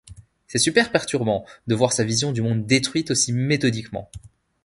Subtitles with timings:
[0.47, 4.09] C’est super perturbant, de voir sa vision du monde détruite aussi méthodiquement.